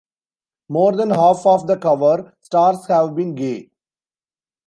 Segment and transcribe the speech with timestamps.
[0.67, 3.69] More than half of the cover stars have been gay.